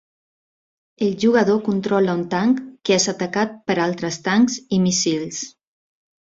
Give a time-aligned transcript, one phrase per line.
[1.07, 5.45] El jugador controla un tanc que és atacat per altres tancs i míssils.